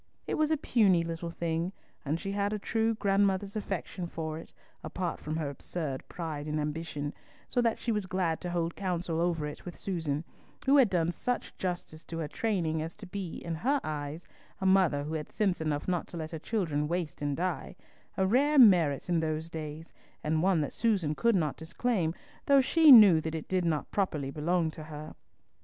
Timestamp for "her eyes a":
13.53-14.65